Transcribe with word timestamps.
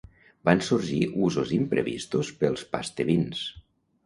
Van 0.47 0.61
sorgir 0.67 1.01
usos 1.27 1.51
imprevistos 1.57 2.33
pels 2.41 2.65
"pastebins". 2.73 3.45